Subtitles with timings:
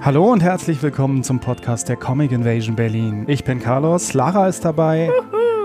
[0.00, 3.24] Hallo und herzlich willkommen zum Podcast der Comic Invasion Berlin.
[3.26, 5.10] Ich bin Carlos, Lara ist dabei.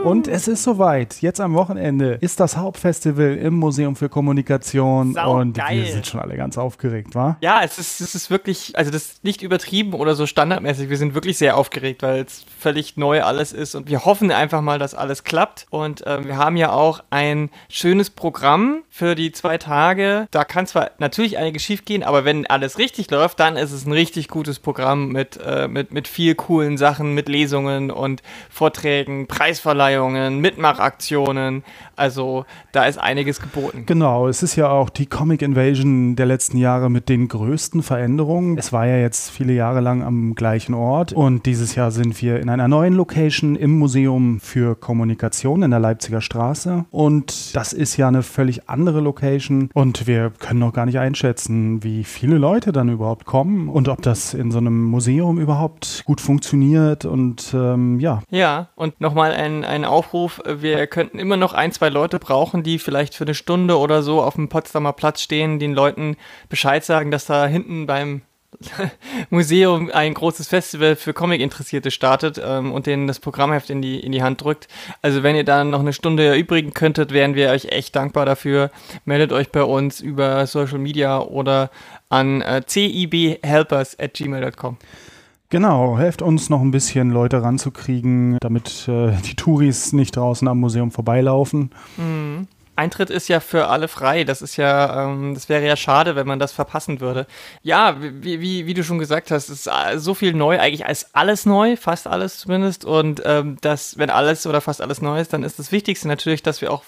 [0.03, 1.21] Und es ist soweit.
[1.21, 5.13] Jetzt am Wochenende ist das Hauptfestival im Museum für Kommunikation.
[5.13, 5.79] Sau und geil.
[5.79, 7.37] wir sind schon alle ganz aufgeregt, wa?
[7.41, 10.89] Ja, es ist, es ist wirklich, also das ist nicht übertrieben oder so standardmäßig.
[10.89, 14.61] Wir sind wirklich sehr aufgeregt, weil es völlig neu alles ist und wir hoffen einfach
[14.61, 15.65] mal, dass alles klappt.
[15.71, 20.27] Und ähm, wir haben ja auch ein schönes Programm für die zwei Tage.
[20.31, 23.85] Da kann zwar natürlich einiges schief gehen, aber wenn alles richtig läuft, dann ist es
[23.85, 29.27] ein richtig gutes Programm mit, äh, mit, mit viel coolen Sachen, mit Lesungen und Vorträgen,
[29.27, 29.86] Preisverleihungen,
[30.41, 31.63] Mitmachaktionen.
[31.95, 33.83] Also da ist einiges geboten.
[33.85, 38.57] Genau, es ist ja auch die Comic Invasion der letzten Jahre mit den größten Veränderungen.
[38.57, 42.39] Es war ja jetzt viele Jahre lang am gleichen Ort und dieses Jahr sind wir
[42.39, 47.97] in einer neuen Location im Museum für Kommunikation in der Leipziger Straße und das ist
[47.97, 52.71] ja eine völlig andere Location und wir können noch gar nicht einschätzen, wie viele Leute
[52.71, 57.99] dann überhaupt kommen und ob das in so einem Museum überhaupt gut funktioniert und ähm,
[57.99, 58.21] ja.
[58.29, 60.41] Ja, und nochmal ein, ein Aufruf.
[60.45, 64.21] Wir könnten immer noch ein, zwei Leute brauchen, die vielleicht für eine Stunde oder so
[64.21, 66.17] auf dem Potsdamer Platz stehen, den Leuten
[66.49, 68.21] Bescheid sagen, dass da hinten beim
[69.29, 74.11] Museum ein großes Festival für Comic-Interessierte startet ähm, und denen das Programmheft in die, in
[74.11, 74.67] die Hand drückt.
[75.01, 78.71] Also wenn ihr dann noch eine Stunde erübrigen könntet, wären wir euch echt dankbar dafür.
[79.05, 81.69] Meldet euch bei uns über Social Media oder
[82.09, 84.77] an äh, cibhelpers at gmail.com.
[85.49, 90.59] Genau, helft uns noch ein bisschen Leute ranzukriegen, damit äh, die Touris nicht draußen am
[90.59, 91.71] Museum vorbeilaufen.
[92.77, 94.23] Eintritt ist ja für alle frei.
[94.23, 97.25] Das ist ja, ähm, das wäre ja schade, wenn man das verpassen würde.
[97.63, 101.15] Ja, wie, wie, wie du schon gesagt hast, ist äh, so viel neu, eigentlich als
[101.15, 102.85] alles neu, fast alles zumindest.
[102.85, 106.43] Und ähm, das, wenn alles oder fast alles neu ist, dann ist das Wichtigste natürlich,
[106.43, 106.83] dass wir auch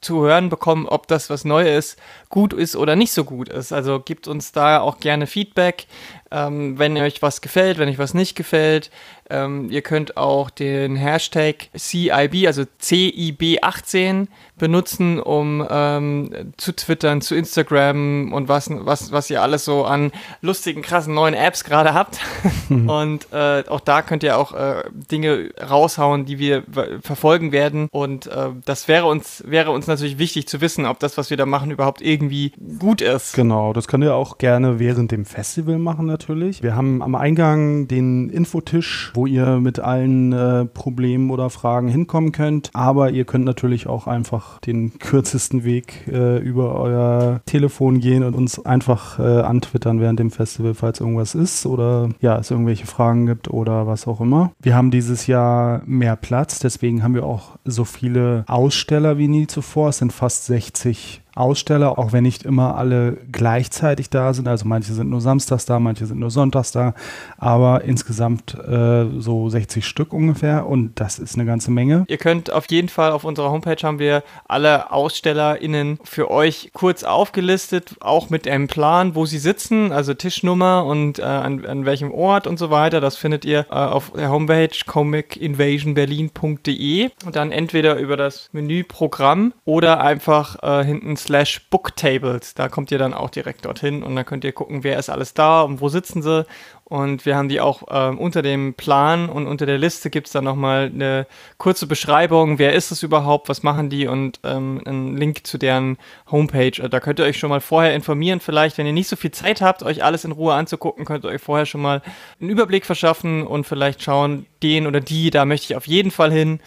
[0.00, 1.96] zu hören bekommen, ob das, was neu ist,
[2.28, 3.72] gut ist oder nicht so gut ist.
[3.72, 5.86] Also gebt uns da auch gerne Feedback,
[6.32, 8.90] ähm, wenn euch was gefällt, wenn euch was nicht gefällt.
[9.30, 14.26] Ähm, ihr könnt auch den Hashtag CIB, also CIB18,
[14.62, 20.12] benutzen, um ähm, zu twittern, zu Instagram und was, was, was ihr alles so an
[20.40, 22.20] lustigen, krassen neuen Apps gerade habt.
[22.68, 26.62] und äh, auch da könnt ihr auch äh, Dinge raushauen, die wir
[27.02, 27.88] verfolgen werden.
[27.90, 31.36] Und äh, das wäre uns, wäre uns natürlich wichtig zu wissen, ob das, was wir
[31.36, 33.32] da machen, überhaupt irgendwie gut ist.
[33.32, 36.21] Genau, das könnt ihr auch gerne während dem Festival machen natürlich.
[36.62, 42.32] Wir haben am Eingang den Infotisch, wo ihr mit allen äh, Problemen oder Fragen hinkommen
[42.32, 42.70] könnt.
[42.72, 48.34] Aber ihr könnt natürlich auch einfach den kürzesten Weg äh, über euer Telefon gehen und
[48.34, 53.26] uns einfach äh, antwittern während dem Festival, falls irgendwas ist oder ja, es irgendwelche Fragen
[53.26, 54.52] gibt oder was auch immer.
[54.60, 59.46] Wir haben dieses Jahr mehr Platz, deswegen haben wir auch so viele Aussteller wie nie
[59.46, 59.90] zuvor.
[59.90, 64.48] Es sind fast 60 Aussteller, auch wenn nicht immer alle gleichzeitig da sind.
[64.48, 66.94] Also manche sind nur samstags da, manche sind nur sonntags da,
[67.38, 72.04] aber insgesamt äh, so 60 Stück ungefähr und das ist eine ganze Menge.
[72.08, 77.02] Ihr könnt auf jeden Fall auf unserer Homepage haben wir alle AusstellerInnen für euch kurz
[77.04, 82.12] aufgelistet, auch mit einem Plan, wo sie sitzen, also Tischnummer und äh, an, an welchem
[82.12, 83.00] Ort und so weiter.
[83.00, 89.52] Das findet ihr äh, auf der Homepage comicinvasionberlin.de und dann entweder über das Menü Programm
[89.64, 92.54] oder einfach äh, hinten slash Booktables.
[92.54, 95.34] Da kommt ihr dann auch direkt dorthin und dann könnt ihr gucken, wer ist alles
[95.34, 96.46] da und wo sitzen sie
[96.92, 100.34] und wir haben die auch ähm, unter dem Plan und unter der Liste gibt es
[100.34, 105.16] dann nochmal eine kurze Beschreibung, wer ist es überhaupt, was machen die und ähm, einen
[105.16, 105.96] Link zu deren
[106.30, 106.72] Homepage.
[106.90, 109.62] Da könnt ihr euch schon mal vorher informieren, vielleicht, wenn ihr nicht so viel Zeit
[109.62, 112.02] habt, euch alles in Ruhe anzugucken, könnt ihr euch vorher schon mal
[112.38, 116.30] einen Überblick verschaffen und vielleicht schauen, den oder die, da möchte ich auf jeden Fall
[116.30, 116.60] hin,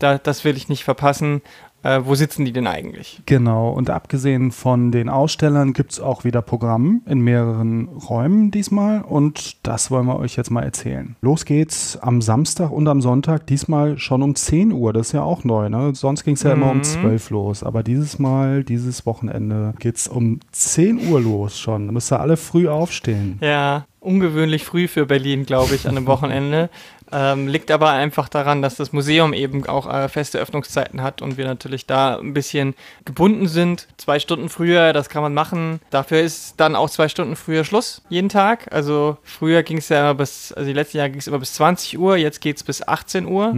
[0.00, 1.42] da, das will ich nicht verpassen.
[1.82, 3.22] Äh, wo sitzen die denn eigentlich?
[3.26, 9.02] Genau, und abgesehen von den Ausstellern gibt es auch wieder Programm in mehreren Räumen diesmal
[9.02, 11.16] und das wollen wir euch jetzt mal erzählen.
[11.20, 15.22] Los geht's am Samstag und am Sonntag, diesmal schon um 10 Uhr, das ist ja
[15.22, 15.94] auch neu, ne?
[15.94, 20.40] Sonst ging es ja immer um 12 los, aber dieses Mal, dieses Wochenende geht's um
[20.52, 21.86] 10 Uhr los schon.
[21.86, 23.38] Da müsst ihr alle früh aufstehen.
[23.40, 26.70] Ja, ungewöhnlich früh für Berlin, glaube ich, an einem Wochenende.
[27.10, 31.36] Ähm, liegt aber einfach daran, dass das Museum eben auch äh, feste Öffnungszeiten hat und
[31.36, 32.74] wir natürlich da ein bisschen
[33.04, 33.88] gebunden sind.
[33.96, 35.80] Zwei Stunden früher, das kann man machen.
[35.90, 38.72] Dafür ist dann auch zwei Stunden früher Schluss, jeden Tag.
[38.72, 41.54] Also früher ging es ja immer bis, also die letzten Jahre ging es immer bis
[41.54, 43.52] 20 Uhr, jetzt geht es bis 18 Uhr.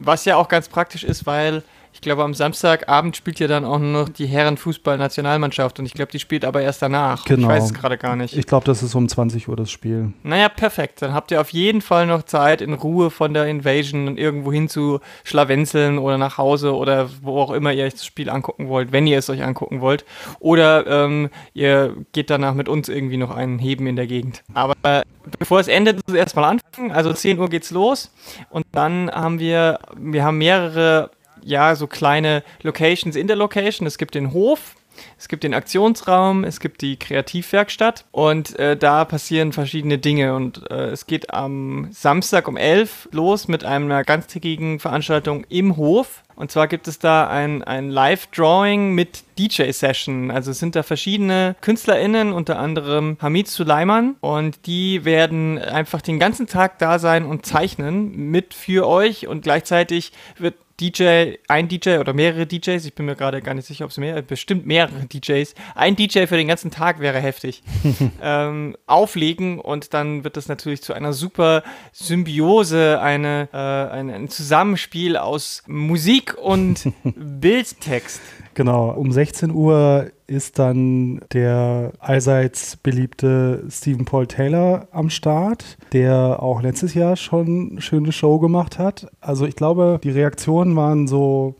[0.00, 1.62] Was ja auch ganz praktisch ist, weil
[1.94, 6.18] Ich glaube, am Samstagabend spielt ja dann auch noch die Herrenfußball-Nationalmannschaft und ich glaube, die
[6.18, 7.24] spielt aber erst danach.
[7.24, 7.42] Genau.
[7.42, 8.36] Ich weiß es gerade gar nicht.
[8.36, 10.12] Ich glaube, das ist um 20 Uhr das Spiel.
[10.24, 11.02] Naja, perfekt.
[11.02, 14.68] Dann habt ihr auf jeden Fall noch Zeit, in Ruhe von der Invasion irgendwo hin
[14.68, 18.90] zu schlawenzeln oder nach Hause oder wo auch immer ihr euch das Spiel angucken wollt,
[18.90, 20.04] wenn ihr es euch angucken wollt.
[20.40, 24.42] Oder ähm, ihr geht danach mit uns irgendwie noch einen Heben in der Gegend.
[24.52, 25.02] Aber äh,
[25.38, 26.90] bevor es endet, ist es erstmal anfangen.
[26.90, 28.10] Also 10 Uhr geht's los
[28.50, 31.10] und dann haben wir, wir haben mehrere
[31.44, 33.86] ja, so kleine Locations in der Location.
[33.86, 34.76] Es gibt den Hof,
[35.24, 40.34] es gibt den Aktionsraum, es gibt die Kreativwerkstatt und äh, da passieren verschiedene Dinge.
[40.34, 46.24] Und äh, es geht am Samstag um 11 los mit einer ganztägigen Veranstaltung im Hof.
[46.36, 50.30] Und zwar gibt es da ein, ein Live-Drawing mit DJ-Session.
[50.30, 54.16] Also es sind da verschiedene KünstlerInnen, unter anderem Hamid Suleiman.
[54.20, 59.26] Und die werden einfach den ganzen Tag da sein und zeichnen mit für euch.
[59.26, 63.66] Und gleichzeitig wird DJ, ein DJ oder mehrere DJs, ich bin mir gerade gar nicht
[63.66, 67.62] sicher, ob es mehr, bestimmt mehrere DJs, ein DJ für den ganzen Tag wäre heftig,
[68.22, 71.62] ähm, auflegen und dann wird das natürlich zu einer super
[71.92, 78.20] Symbiose, eine, äh, ein, ein Zusammenspiel aus Musik und Bildtext.
[78.54, 86.40] Genau, um 16 Uhr ist dann der allseits beliebte Stephen Paul Taylor am Start, der
[86.40, 89.08] auch letztes Jahr schon eine schöne Show gemacht hat.
[89.20, 91.56] Also ich glaube, die Reaktionen waren so,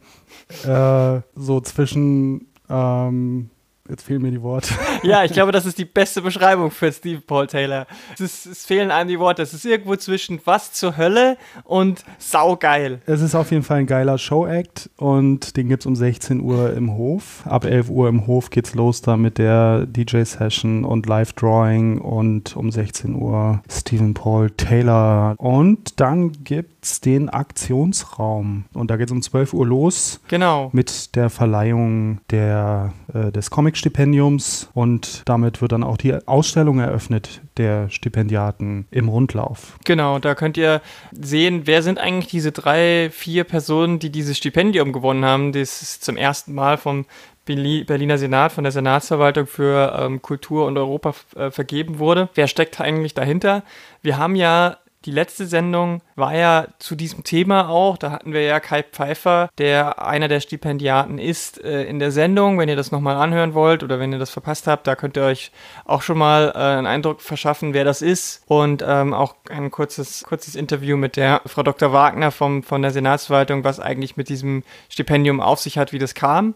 [0.64, 3.50] äh, so zwischen ähm,
[3.86, 4.74] Jetzt fehlen mir die Worte.
[5.02, 7.86] Ja, ich glaube, das ist die beste Beschreibung für Steve Paul Taylor.
[8.14, 9.42] Es, ist, es fehlen einem die Worte.
[9.42, 13.02] Es ist irgendwo zwischen was zur Hölle und saugeil.
[13.04, 16.72] Es ist auf jeden Fall ein geiler Show-Act und den gibt es um 16 Uhr
[16.72, 17.42] im Hof.
[17.44, 22.70] Ab 11 Uhr im Hof geht's los da mit der DJ-Session und Live-Drawing und um
[22.70, 25.34] 16 Uhr Stephen Paul Taylor.
[25.36, 30.20] Und dann gibt's den Aktionsraum und da geht's um 12 Uhr los.
[30.28, 30.70] Genau.
[30.72, 36.78] Mit der Verleihung der, äh, des Comic Stipendiums und damit wird dann auch die Ausstellung
[36.78, 39.76] eröffnet der Stipendiaten im Rundlauf.
[39.84, 40.80] Genau, da könnt ihr
[41.12, 45.52] sehen, wer sind eigentlich diese drei, vier Personen, die dieses Stipendium gewonnen haben.
[45.52, 47.06] Das ist zum ersten Mal vom
[47.44, 52.30] Berliner Senat, von der Senatsverwaltung für ähm, Kultur und Europa äh, vergeben wurde.
[52.34, 53.62] Wer steckt eigentlich dahinter?
[54.02, 57.98] Wir haben ja die letzte Sendung war ja zu diesem Thema auch.
[57.98, 62.58] Da hatten wir ja Kai Pfeiffer, der einer der Stipendiaten ist, äh, in der Sendung.
[62.58, 65.24] Wenn ihr das nochmal anhören wollt oder wenn ihr das verpasst habt, da könnt ihr
[65.24, 65.52] euch
[65.84, 68.42] auch schon mal äh, einen Eindruck verschaffen, wer das ist.
[68.46, 71.92] Und ähm, auch ein kurzes, kurzes Interview mit der Frau Dr.
[71.92, 76.14] Wagner vom, von der Senatsverwaltung, was eigentlich mit diesem Stipendium auf sich hat, wie das
[76.14, 76.54] kam.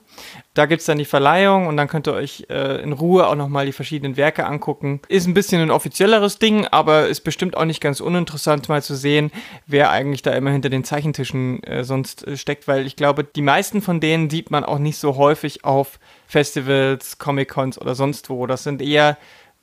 [0.54, 3.36] Da gibt es dann die Verleihung und dann könnt ihr euch äh, in Ruhe auch
[3.36, 5.00] nochmal die verschiedenen Werke angucken.
[5.08, 8.94] Ist ein bisschen ein offizielleres Ding, aber ist bestimmt auch nicht ganz uninteressant mal zu
[8.94, 9.30] sehen,
[9.66, 13.42] wer eigentlich da immer hinter den Zeichentischen äh, sonst äh, steckt, weil ich glaube, die
[13.42, 18.46] meisten von denen sieht man auch nicht so häufig auf Festivals, Comic-Cons oder sonst wo.
[18.46, 19.16] Das sind eher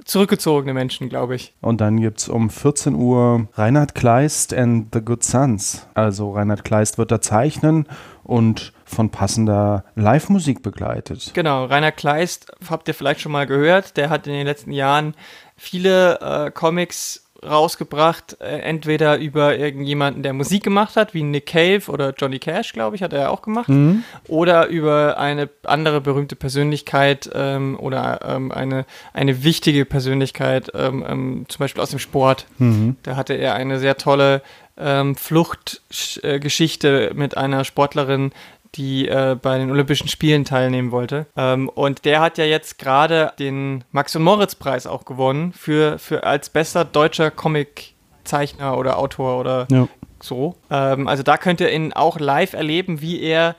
[0.04, 1.54] zurückgezogene Menschen, glaube ich.
[1.62, 5.88] Und dann gibt es um 14 Uhr Reinhard Kleist and the Good Sons.
[5.94, 7.88] Also Reinhard Kleist wird da zeichnen
[8.24, 11.32] und von passender Live-Musik begleitet.
[11.34, 13.98] Genau, Reinhard Kleist habt ihr vielleicht schon mal gehört.
[13.98, 15.16] Der hat in den letzten Jahren
[15.56, 21.84] viele äh, Comics rausgebracht, äh, entweder über irgendjemanden, der Musik gemacht hat, wie Nick Cave
[21.88, 24.04] oder Johnny Cash, glaube ich, hat er ja auch gemacht, mhm.
[24.28, 31.46] oder über eine andere berühmte Persönlichkeit ähm, oder ähm, eine, eine wichtige Persönlichkeit, ähm, ähm
[31.48, 32.48] zum Beispiel aus dem Sport.
[32.58, 32.96] Mhm.
[33.04, 34.42] Da hatte er eine sehr tolle
[34.78, 38.32] ähm, Fluchtgeschichte mit einer Sportlerin,
[38.76, 41.28] die äh, bei den Olympischen Spielen teilnehmen wollte.
[41.38, 46.24] Ähm, und der hat ja jetzt gerade den Max- und Moritz-Preis auch gewonnen für, für
[46.26, 49.88] als bester deutscher Comiczeichner oder Autor oder ja.
[50.22, 50.56] so.
[50.70, 53.56] Ähm, also da könnt ihr ihn auch live erleben, wie er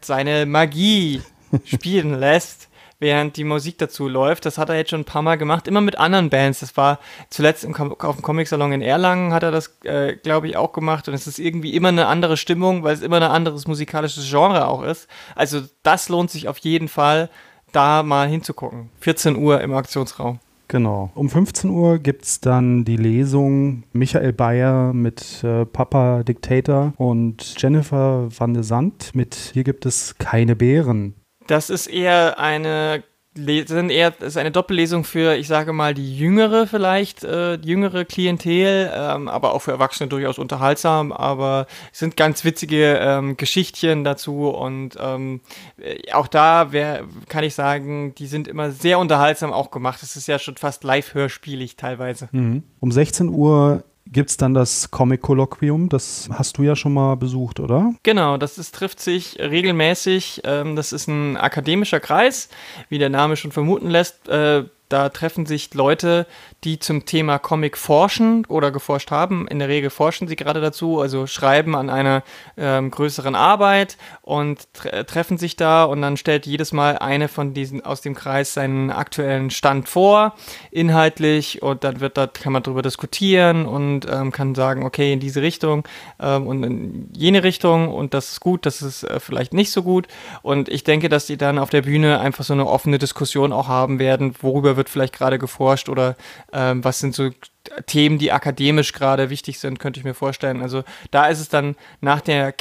[0.00, 1.22] seine Magie
[1.64, 4.46] spielen lässt während die Musik dazu läuft.
[4.46, 6.60] Das hat er jetzt schon ein paar Mal gemacht, immer mit anderen Bands.
[6.60, 6.98] Das war
[7.30, 11.08] zuletzt im, auf dem Comic-Salon in Erlangen hat er das, äh, glaube ich, auch gemacht.
[11.08, 14.66] Und es ist irgendwie immer eine andere Stimmung, weil es immer ein anderes musikalisches Genre
[14.66, 15.08] auch ist.
[15.34, 17.30] Also das lohnt sich auf jeden Fall,
[17.72, 18.90] da mal hinzugucken.
[19.00, 20.38] 14 Uhr im Aktionsraum.
[20.68, 21.10] Genau.
[21.14, 27.54] Um 15 Uhr gibt es dann die Lesung Michael Bayer mit äh, Papa Dictator und
[27.60, 31.14] Jennifer van de Sand mit Hier gibt es keine Bären.
[31.46, 33.04] Das ist eher eine
[33.36, 38.90] sind eher ist eine Doppellesung für, ich sage mal, die jüngere vielleicht, äh, jüngere Klientel,
[38.94, 44.48] ähm, aber auch für Erwachsene durchaus unterhaltsam, aber es sind ganz witzige ähm, Geschichtchen dazu
[44.50, 45.40] und ähm,
[45.78, 50.02] äh, auch da wär, kann ich sagen, die sind immer sehr unterhaltsam auch gemacht.
[50.02, 52.28] Es ist ja schon fast live hörspielig teilweise.
[52.30, 52.62] Mhm.
[52.78, 55.88] Um 16 Uhr gibt es dann das Comic-Kolloquium.
[55.88, 57.94] Das hast du ja schon mal besucht, oder?
[58.02, 60.42] Genau, das ist, trifft sich regelmäßig.
[60.44, 62.48] Ähm, das ist ein akademischer Kreis,
[62.88, 64.28] wie der Name schon vermuten lässt.
[64.94, 66.24] Da treffen sich Leute,
[66.62, 69.48] die zum Thema Comic forschen oder geforscht haben.
[69.48, 72.22] In der Regel forschen sie gerade dazu, also schreiben an einer
[72.56, 77.54] ähm, größeren Arbeit und tre treffen sich da und dann stellt jedes Mal eine von
[77.54, 80.36] diesen aus dem Kreis seinen aktuellen Stand vor,
[80.70, 85.18] inhaltlich und dann wird da kann man darüber diskutieren und ähm, kann sagen, okay, in
[85.18, 85.88] diese Richtung
[86.20, 89.82] ähm, und in jene Richtung und das ist gut, das ist äh, vielleicht nicht so
[89.82, 90.06] gut
[90.42, 93.66] und ich denke, dass die dann auf der Bühne einfach so eine offene Diskussion auch
[93.66, 96.16] haben werden, worüber wird vielleicht gerade geforscht oder
[96.52, 97.30] ähm, was sind so
[97.86, 100.62] Themen, die akademisch gerade wichtig sind, könnte ich mir vorstellen.
[100.62, 102.52] Also da ist es dann nach der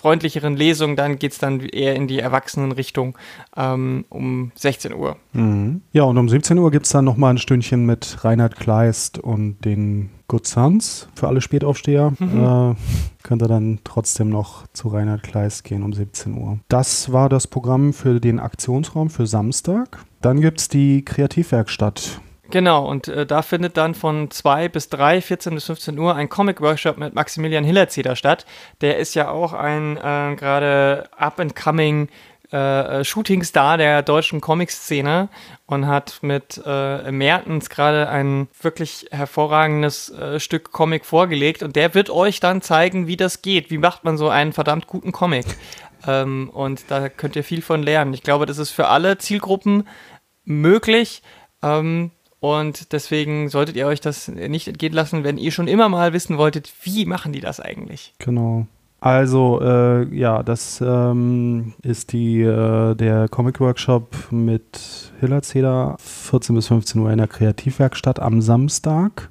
[0.00, 3.16] kinderfreundlicheren Lesung, dann geht es dann eher in die Erwachsenenrichtung
[3.56, 5.16] ähm, um 16 Uhr.
[5.32, 5.82] Mhm.
[5.92, 9.64] Ja, und um 17 Uhr gibt es dann nochmal ein Stündchen mit Reinhard Kleist und
[9.64, 12.12] den Good Sons für alle Spätaufsteher.
[12.18, 12.72] Mhm.
[12.72, 12.74] Äh,
[13.22, 16.58] könnt ihr dann trotzdem noch zu Reinhard Kleist gehen um 17 Uhr.
[16.68, 19.98] Das war das Programm für den Aktionsraum für Samstag.
[20.22, 22.20] Dann gibt es die Kreativwerkstatt.
[22.50, 26.28] Genau, und äh, da findet dann von 2 bis 3, 14 bis 15 Uhr ein
[26.28, 28.44] Comic-Workshop mit Maximilian Hillerzeder statt.
[28.80, 32.08] Der ist ja auch ein äh, gerade up-and-coming
[32.50, 35.28] äh, Shooting-Star der deutschen Comic-Szene
[35.66, 41.94] und hat mit äh, Mertens gerade ein wirklich hervorragendes äh, Stück Comic vorgelegt und der
[41.94, 43.70] wird euch dann zeigen, wie das geht.
[43.70, 45.46] Wie macht man so einen verdammt guten Comic?
[46.08, 48.14] ähm, und da könnt ihr viel von lernen.
[48.14, 49.86] Ich glaube, das ist für alle Zielgruppen
[50.44, 51.22] möglich.
[51.62, 56.12] Ähm, und deswegen solltet ihr euch das nicht entgehen lassen, wenn ihr schon immer mal
[56.12, 58.14] wissen wolltet, wie machen die das eigentlich?
[58.18, 58.66] Genau.
[59.00, 66.68] Also, äh, ja, das ähm, ist die, äh, der Comic-Workshop mit Hiller Zeder, 14 bis
[66.68, 69.30] 15 Uhr in der Kreativwerkstatt am Samstag.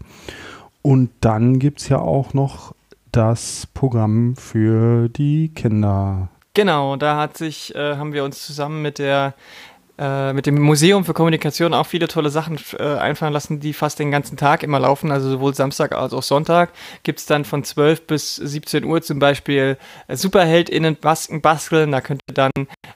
[0.81, 2.73] Und dann gibt es ja auch noch
[3.11, 6.29] das Programm für die Kinder.
[6.55, 9.35] Genau, da hat sich, äh, haben wir uns zusammen mit der
[9.99, 13.99] äh, mit dem Museum für Kommunikation auch viele tolle Sachen äh, einfallen lassen, die fast
[13.99, 15.11] den ganzen Tag immer laufen.
[15.11, 16.69] Also sowohl Samstag als auch Sonntag
[17.03, 19.77] gibt es dann von 12 bis 17 Uhr zum Beispiel
[20.07, 21.91] äh, SuperheldInnen Masken basteln.
[21.91, 22.51] Da könnt ihr dann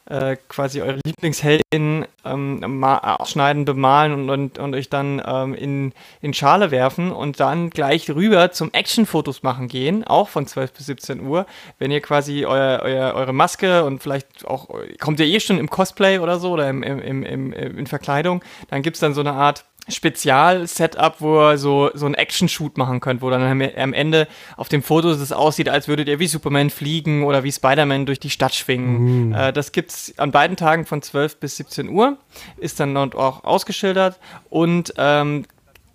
[0.06, 6.34] äh, quasi eure LieblingsheldInnen ähm, ausschneiden, bemalen und, und, und euch dann ähm, in, in
[6.34, 11.26] Schale werfen und dann gleich rüber zum Action-Fotos machen gehen, auch von 12 bis 17
[11.26, 11.46] Uhr.
[11.80, 14.70] Wenn ihr quasi euer, euer, eure Maske und vielleicht auch,
[15.00, 17.88] kommt ihr eh schon im Cosplay oder so oder im, im im, im, im, in
[17.88, 18.44] Verkleidung.
[18.70, 23.02] Dann gibt es dann so eine Art Spezial-Setup, wo ihr so, so einen Action-Shoot machen
[23.02, 26.70] könnt, wo dann am Ende auf dem Foto es aussieht, als würdet ihr wie Superman
[26.70, 29.28] fliegen oder wie Spider-Man durch die Stadt schwingen.
[29.28, 29.34] Mhm.
[29.34, 32.18] Äh, das es an beiden Tagen von 12 bis 17 Uhr,
[32.58, 34.20] ist dann dort auch ausgeschildert
[34.50, 35.46] und ähm,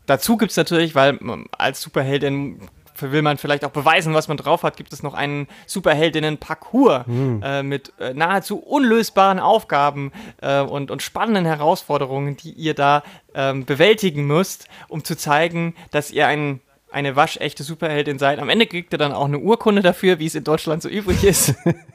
[0.09, 1.19] Dazu gibt es natürlich, weil
[1.59, 2.63] als Superheldin
[3.01, 7.43] will man vielleicht auch beweisen, was man drauf hat, gibt es noch einen Superheldinnen-Parcours mhm.
[7.45, 13.03] äh, mit äh, nahezu unlösbaren Aufgaben äh, und, und spannenden Herausforderungen, die ihr da
[13.35, 18.39] ähm, bewältigen müsst, um zu zeigen, dass ihr ein eine waschechte Superheldin seid.
[18.39, 21.23] Am Ende kriegt ihr dann auch eine Urkunde dafür, wie es in Deutschland so übrig
[21.23, 21.55] ist.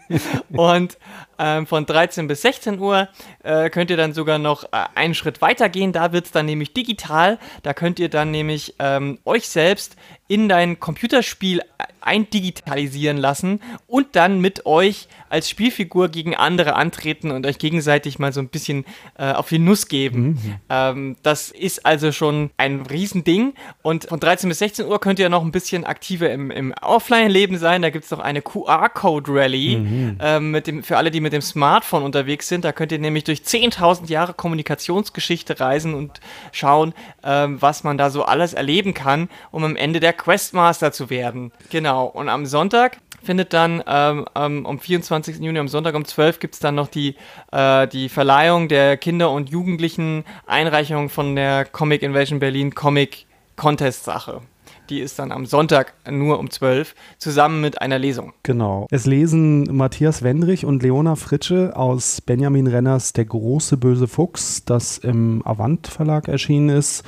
[0.52, 0.98] und
[1.44, 3.10] ähm, von 13 bis 16 Uhr
[3.44, 5.92] äh, könnt ihr dann sogar noch äh, einen Schritt weiter gehen.
[5.92, 7.38] Da wird es dann nämlich digital.
[7.64, 9.98] Da könnt ihr dann nämlich ähm, euch selbst
[10.30, 11.62] in dein Computerspiel
[12.00, 18.32] eindigitalisieren lassen und dann mit euch als Spielfigur gegen andere antreten und euch gegenseitig mal
[18.32, 18.86] so ein bisschen
[19.18, 20.22] äh, auf die Nuss geben.
[20.22, 20.56] Mhm.
[20.70, 23.54] Ähm, das ist also schon ein Riesending.
[23.82, 27.58] Und von 13 bis 16 Uhr könnt ihr noch ein bisschen aktiver im, im Offline-Leben
[27.58, 27.82] sein.
[27.82, 30.18] Da gibt es noch eine QR-Code-Rally mhm.
[30.22, 32.63] ähm, für alle, die mit dem Smartphone unterwegs sind.
[32.63, 36.22] Da könnt ihr nämlich durch 10.000 Jahre Kommunikationsgeschichte reisen und
[36.52, 41.10] schauen, ähm, was man da so alles erleben kann, um am Ende der Questmaster zu
[41.10, 41.52] werden.
[41.70, 42.06] Genau.
[42.06, 45.40] Und am Sonntag findet dann ähm, ähm, am 24.
[45.40, 47.16] Juni, am Sonntag um 12 gibt es dann noch die,
[47.52, 53.25] äh, die Verleihung der Kinder- und Jugendlichen Einreichung von der Comic Invasion Berlin Comic
[53.56, 54.42] Contest Sache.
[54.90, 58.34] Die ist dann am Sonntag nur um 12 zusammen mit einer Lesung.
[58.44, 58.88] Genau.
[58.92, 64.98] Es lesen Matthias Wendrich und Leona Fritsche aus Benjamin Renners Der große böse Fuchs, das
[64.98, 67.04] im Avant Verlag erschienen ist.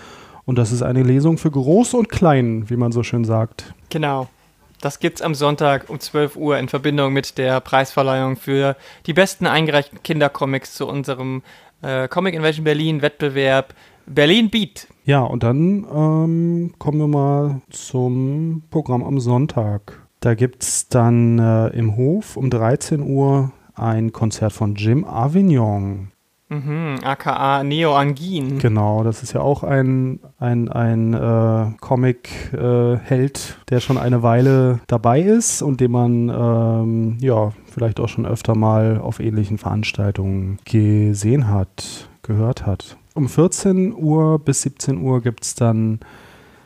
[0.45, 3.73] Und das ist eine Lesung für Groß und Klein, wie man so schön sagt.
[3.89, 4.29] Genau.
[4.81, 8.75] Das gibt's am Sonntag um 12 Uhr in Verbindung mit der Preisverleihung für
[9.07, 11.41] die besten eingereichten Kindercomics zu unserem
[11.81, 13.73] äh, Comic Invasion Berlin Wettbewerb
[14.07, 14.87] Berlin Beat.
[15.05, 20.07] Ja, und dann ähm, kommen wir mal zum Programm am Sonntag.
[20.19, 26.11] Da gibt es dann äh, im Hof um 13 Uhr ein Konzert von Jim Avignon.
[26.49, 28.59] Mhm, aka Neoangin.
[28.59, 34.79] Genau, das ist ja auch ein, ein, ein äh, Comic-Held, äh, der schon eine Weile
[34.85, 40.59] dabei ist und den man ähm, ja vielleicht auch schon öfter mal auf ähnlichen Veranstaltungen
[40.65, 42.97] gesehen hat, gehört hat.
[43.15, 46.01] Um 14 Uhr bis 17 Uhr gibt es dann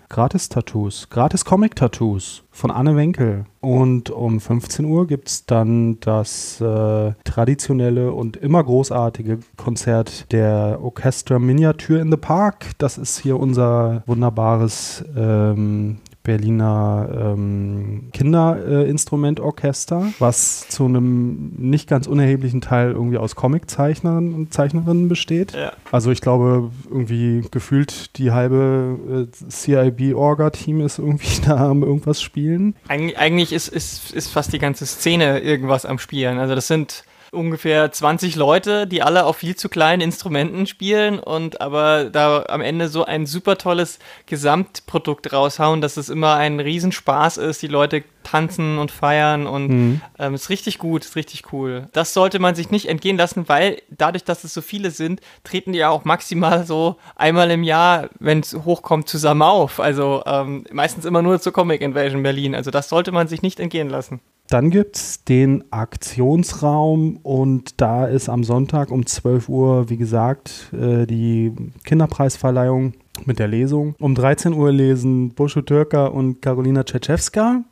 [0.09, 3.45] Gratis-Tattoos, Gratis-Comic-Tattoos von Anne Wenkel.
[3.61, 10.79] Und um 15 Uhr gibt es dann das äh, traditionelle und immer großartige Konzert der
[10.81, 12.71] Orchestra Miniature in the Park.
[12.79, 15.99] Das ist hier unser wunderbares ähm,
[16.29, 25.09] Berliner ähm, Kinderinstrumentorchester, was zu einem nicht ganz unerheblichen Teil irgendwie aus Comiczeichnern und Zeichnerinnen
[25.09, 25.53] besteht.
[25.53, 25.73] Ja.
[25.91, 32.75] Also ich glaube, irgendwie gefühlt die halbe äh, CIB-Orga-Team ist irgendwie da am irgendwas spielen.
[32.87, 36.37] Eig eigentlich ist, ist, ist fast die ganze Szene irgendwas am Spielen.
[36.37, 41.61] Also das sind ungefähr 20 Leute, die alle auf viel zu kleinen Instrumenten spielen und
[41.61, 47.37] aber da am Ende so ein super tolles Gesamtprodukt raushauen, dass es immer ein Riesenspaß
[47.37, 47.61] ist.
[47.61, 50.01] Die Leute tanzen und feiern und mhm.
[50.19, 51.87] ähm, ist richtig gut, ist richtig cool.
[51.93, 55.73] Das sollte man sich nicht entgehen lassen, weil dadurch, dass es so viele sind, treten
[55.73, 59.79] die ja auch maximal so einmal im Jahr, wenn es hochkommt, zusammen auf.
[59.79, 62.55] Also ähm, meistens immer nur zur Comic Invasion Berlin.
[62.55, 64.19] Also das sollte man sich nicht entgehen lassen.
[64.49, 70.73] Dann gibt es den Aktionsraum und da ist am Sonntag um 12 Uhr, wie gesagt,
[70.73, 71.53] äh, die
[71.83, 72.93] Kinderpreisverleihung
[73.25, 73.93] mit der Lesung.
[73.99, 77.63] Um 13 Uhr lesen Buscho Türker und Karolina Tschetschewska.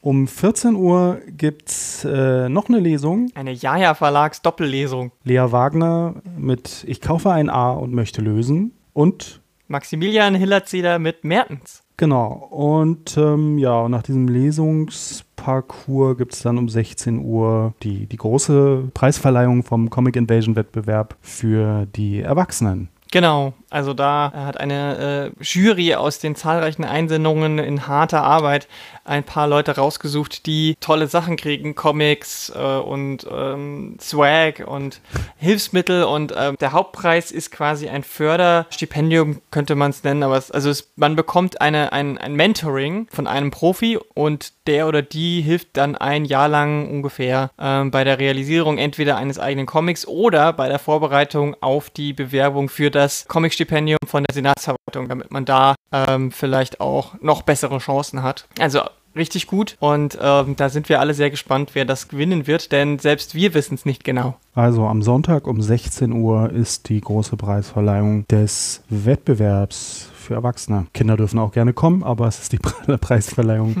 [0.00, 3.30] Um 14 Uhr gibt es äh, noch eine Lesung.
[3.34, 5.10] Eine Jaja Verlags Doppellesung.
[5.24, 8.72] Lea Wagner mit Ich kaufe ein A und möchte lösen.
[8.92, 11.82] Und Maximilian Hillerzeder mit Mertens.
[11.96, 12.48] Genau.
[12.50, 18.90] Und ähm, ja, nach diesem Lesungsparcours gibt es dann um 16 Uhr die, die große
[18.94, 22.88] Preisverleihung vom Comic Invasion Wettbewerb für die Erwachsenen.
[23.14, 28.66] Genau, also da hat eine äh, Jury aus den zahlreichen Einsendungen in harter Arbeit
[29.04, 35.00] ein paar Leute rausgesucht, die tolle Sachen kriegen, Comics äh, und ähm, Swag und
[35.36, 36.02] Hilfsmittel.
[36.02, 40.68] Und äh, der Hauptpreis ist quasi ein Förderstipendium, könnte man es nennen, aber es, also
[40.68, 45.76] es, man bekommt eine, ein, ein Mentoring von einem Profi und der oder die hilft
[45.76, 50.68] dann ein Jahr lang ungefähr ähm, bei der Realisierung entweder eines eigenen Comics oder bei
[50.68, 56.32] der Vorbereitung auf die Bewerbung für das Comicstipendium von der Senatsverwaltung, damit man da ähm,
[56.32, 58.46] vielleicht auch noch bessere Chancen hat.
[58.58, 58.80] Also
[59.16, 62.98] richtig gut und ähm, da sind wir alle sehr gespannt, wer das gewinnen wird, denn
[62.98, 64.36] selbst wir wissen es nicht genau.
[64.54, 70.86] Also am Sonntag um 16 Uhr ist die große Preisverleihung des Wettbewerbs für Erwachsene.
[70.94, 72.58] Kinder dürfen auch gerne kommen, aber es ist die
[73.00, 73.76] Preisverleihung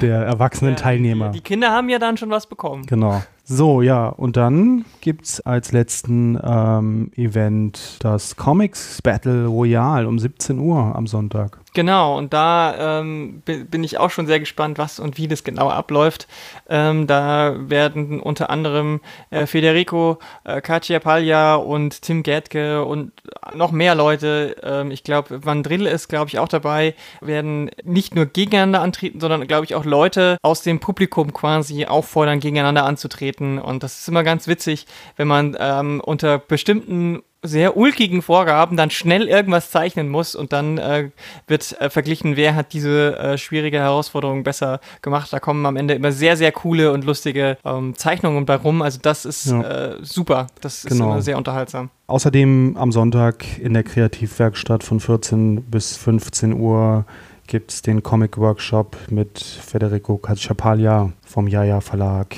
[0.00, 1.30] der erwachsenen Teilnehmer.
[1.30, 2.86] Die Kinder haben ja dann schon was bekommen.
[2.86, 3.22] Genau.
[3.48, 10.18] So, ja, und dann gibt es als letzten ähm, Event das Comics Battle Royale um
[10.18, 11.60] 17 Uhr am Sonntag.
[11.76, 15.68] Genau, und da ähm, bin ich auch schon sehr gespannt, was und wie das genau
[15.68, 16.26] abläuft.
[16.70, 23.12] Ähm, da werden unter anderem äh, Federico äh, Cacciapaglia und Tim Gerdke und
[23.54, 28.14] noch mehr Leute, ähm, ich glaube, Van Drill ist, glaube ich, auch dabei, werden nicht
[28.14, 33.35] nur gegeneinander antreten, sondern, glaube ich, auch Leute aus dem Publikum quasi auffordern, gegeneinander anzutreten.
[33.40, 38.90] Und das ist immer ganz witzig, wenn man ähm, unter bestimmten sehr ulkigen Vorgaben dann
[38.90, 41.10] schnell irgendwas zeichnen muss und dann äh,
[41.46, 45.32] wird äh, verglichen, wer hat diese äh, schwierige Herausforderung besser gemacht.
[45.32, 48.82] Da kommen am Ende immer sehr, sehr coole und lustige ähm, Zeichnungen bei rum.
[48.82, 49.62] Also das ist ja.
[49.62, 50.48] Äh, super.
[50.60, 51.12] Das ist genau.
[51.12, 51.90] immer sehr unterhaltsam.
[52.08, 57.04] Außerdem am Sonntag in der Kreativwerkstatt von 14 bis 15 Uhr
[57.46, 62.34] gibt es den Comic-Workshop mit Federico Cacciapaglia vom Jaja Verlag.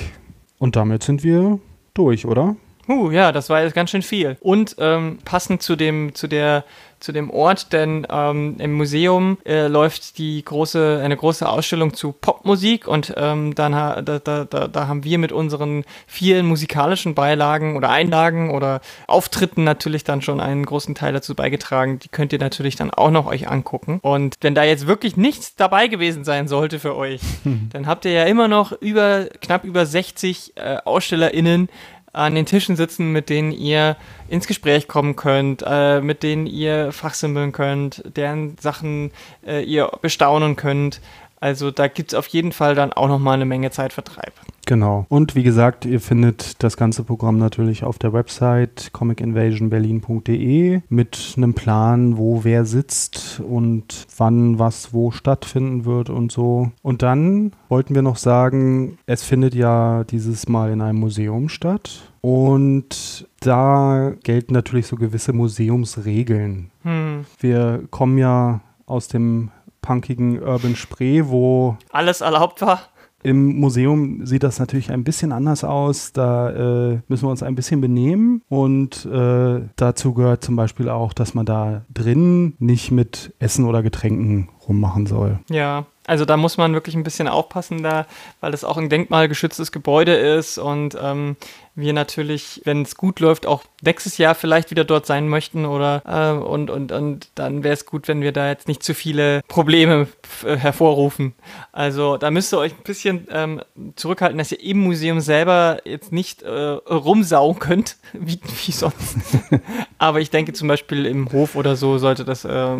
[0.59, 1.59] Und damit sind wir
[1.93, 2.55] durch, oder?
[2.87, 4.37] Uh, ja, das war jetzt ganz schön viel.
[4.41, 6.65] Und ähm, passend zu dem, zu der
[6.99, 12.11] zu dem Ort, denn ähm, im Museum äh, läuft die große, eine große Ausstellung zu
[12.11, 17.15] Popmusik und ähm, dann ha, da, da, da, da haben wir mit unseren vielen musikalischen
[17.15, 21.99] Beilagen oder Einlagen oder Auftritten natürlich dann schon einen großen Teil dazu beigetragen.
[21.99, 23.99] Die könnt ihr natürlich dann auch noch euch angucken.
[24.01, 27.21] Und wenn da jetzt wirklich nichts dabei gewesen sein sollte für euch,
[27.71, 31.69] dann habt ihr ja immer noch über knapp über 60 äh, AusstellerInnen,
[32.13, 33.95] an den Tischen sitzen, mit denen ihr
[34.27, 39.11] ins Gespräch kommen könnt, äh, mit denen ihr fachsimpeln könnt, deren Sachen
[39.45, 41.01] äh, ihr bestaunen könnt.
[41.39, 44.33] Also da gibt es auf jeden Fall dann auch nochmal eine Menge Zeitvertreib.
[44.65, 45.05] Genau.
[45.09, 51.55] Und wie gesagt, ihr findet das ganze Programm natürlich auf der Website comicinvasionberlin.de mit einem
[51.55, 56.71] Plan, wo wer sitzt und wann was wo stattfinden wird und so.
[56.83, 62.11] Und dann wollten wir noch sagen, es findet ja dieses Mal in einem Museum statt.
[62.21, 66.69] Und da gelten natürlich so gewisse Museumsregeln.
[66.83, 67.25] Hm.
[67.39, 72.89] Wir kommen ja aus dem punkigen Urban Spree, wo alles erlaubt war.
[73.21, 76.13] Im Museum sieht das natürlich ein bisschen anders aus.
[76.13, 76.49] Da
[76.91, 78.41] äh, müssen wir uns ein bisschen benehmen.
[78.47, 83.83] Und äh, dazu gehört zum Beispiel auch, dass man da drin nicht mit Essen oder
[83.83, 85.39] Getränken rummachen soll.
[85.49, 88.05] Ja, also da muss man wirklich ein bisschen aufpassen, da,
[88.39, 91.35] weil es auch ein denkmalgeschütztes Gebäude ist und ähm,
[91.79, 96.03] wir natürlich, wenn es gut läuft, auch nächstes Jahr vielleicht wieder dort sein möchten oder
[96.05, 99.41] äh, und, und, und dann wäre es gut, wenn wir da jetzt nicht zu viele
[99.47, 100.07] Probleme
[100.45, 101.33] äh, hervorrufen.
[101.71, 103.61] Also da müsst ihr euch ein bisschen ähm,
[103.95, 109.17] zurückhalten, dass ihr im Museum selber jetzt nicht äh, rumsauen könnt, wie, wie sonst.
[109.97, 112.77] Aber ich denke zum Beispiel im Hof oder so sollte das äh,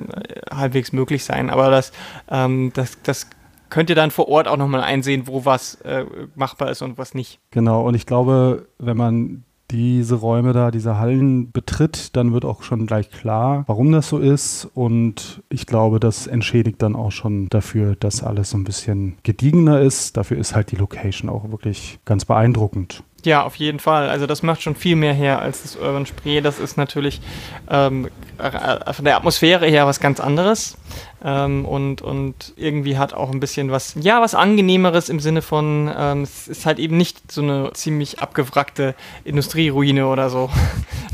[0.52, 1.50] halbwegs möglich sein.
[1.50, 1.92] Aber das,
[2.30, 3.28] ähm, das, das
[3.70, 6.06] könnt ihr dann vor Ort auch nochmal einsehen, wo was äh,
[6.36, 7.40] machbar ist und was nicht.
[7.52, 12.64] Genau, und ich glaube, wenn man diese Räume da, diese Hallen betritt, dann wird auch
[12.64, 14.68] schon gleich klar, warum das so ist.
[14.74, 19.80] Und ich glaube, das entschädigt dann auch schon dafür, dass alles so ein bisschen gediegener
[19.82, 20.18] ist.
[20.18, 23.04] Dafür ist halt die Location auch wirklich ganz beeindruckend.
[23.26, 24.10] Ja, auf jeden Fall.
[24.10, 26.42] Also das macht schon viel mehr her als das Urban Spree.
[26.42, 27.22] Das ist natürlich
[27.70, 30.78] ähm, äh, von der Atmosphäre her was ganz anderes
[31.24, 35.92] ähm, und, und irgendwie hat auch ein bisschen was, ja, was angenehmeres im Sinne von,
[35.96, 40.50] ähm, es ist halt eben nicht so eine ziemlich abgewrackte Industrieruine oder so.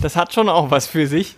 [0.01, 1.35] Das hat schon auch was für sich.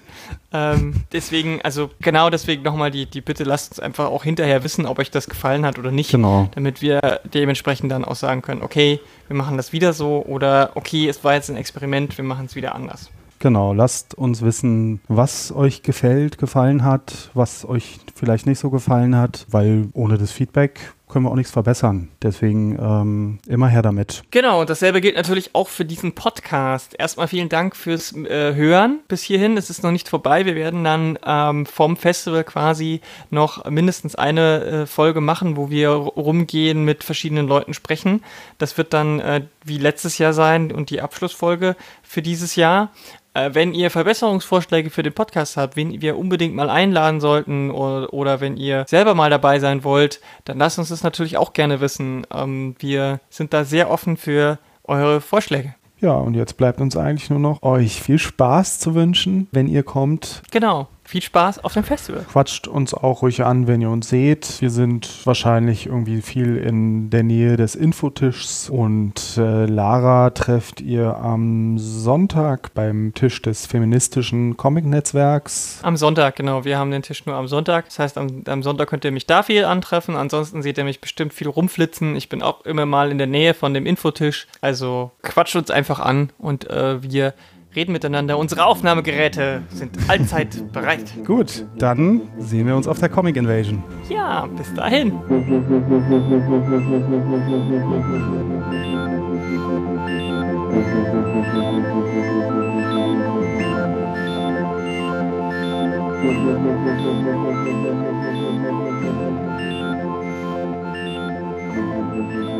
[0.52, 4.86] Ähm, deswegen, also genau deswegen nochmal die, die Bitte, lasst uns einfach auch hinterher wissen,
[4.86, 6.12] ob euch das gefallen hat oder nicht.
[6.12, 6.50] Genau.
[6.56, 11.08] Damit wir dementsprechend dann auch sagen können, okay, wir machen das wieder so oder okay,
[11.08, 13.10] es war jetzt ein Experiment, wir machen es wieder anders.
[13.40, 19.16] Genau, lasst uns wissen, was euch gefällt, gefallen hat, was euch vielleicht nicht so gefallen
[19.16, 22.10] hat, weil ohne das Feedback können wir auch nichts verbessern.
[22.22, 24.22] Deswegen ähm, immer her damit.
[24.30, 26.94] Genau, und dasselbe gilt natürlich auch für diesen Podcast.
[26.96, 29.58] Erstmal vielen Dank fürs äh, Hören bis hierhin.
[29.58, 30.46] Es ist noch nicht vorbei.
[30.46, 33.02] Wir werden dann ähm, vom Festival quasi
[33.32, 38.24] noch mindestens eine äh, Folge machen, wo wir rumgehen, mit verschiedenen Leuten sprechen.
[38.60, 42.92] Das wird dann äh, wie letztes Jahr sein und die Abschlussfolge für dieses Jahr.
[43.38, 48.12] Äh, wenn ihr Verbesserungsvorschläge für den Podcast habt, wen wir unbedingt mal einladen sollten oder,
[48.12, 51.80] oder wenn ihr selber mal dabei sein wollt, dann lasst uns das natürlich auch gerne
[51.80, 52.26] wissen.
[52.34, 55.76] Ähm, wir sind da sehr offen für eure Vorschläge.
[56.00, 59.84] Ja, und jetzt bleibt uns eigentlich nur noch euch viel Spaß zu wünschen, wenn ihr
[59.84, 60.42] kommt.
[60.52, 62.26] Genau viel Spaß auf dem Festival.
[62.30, 64.62] Quatscht uns auch ruhig an, wenn ihr uns seht.
[64.62, 71.16] Wir sind wahrscheinlich irgendwie viel in der Nähe des Infotischs und äh, Lara trefft ihr
[71.16, 75.80] am Sonntag beim Tisch des feministischen Comic-Netzwerks.
[75.82, 76.66] Am Sonntag, genau.
[76.66, 77.86] Wir haben den Tisch nur am Sonntag.
[77.86, 80.18] Das heißt, am, am Sonntag könnt ihr mich da viel antreffen.
[80.18, 82.18] Ansonsten seht ihr mich bestimmt viel rumflitzen.
[82.18, 84.48] Ich bin auch immer mal in der Nähe von dem Infotisch.
[84.60, 87.34] Also quatscht uns einfach an und äh, wir
[87.78, 88.38] reden miteinander.
[88.38, 91.14] Unsere Aufnahmegeräte sind allzeit bereit.
[91.26, 93.84] Gut, dann sehen wir uns auf der Comic Invasion.
[94.10, 95.14] Ja, bis dahin.